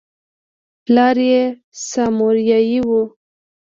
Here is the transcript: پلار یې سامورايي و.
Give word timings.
پلار 0.83 1.17
یې 1.29 1.41
سامورايي 1.89 2.79
و. 2.87 2.89